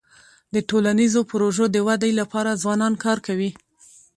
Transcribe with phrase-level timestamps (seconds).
[0.53, 3.49] د ټولنیزو پروژو د ودی لپاره ځوانان کار کوي.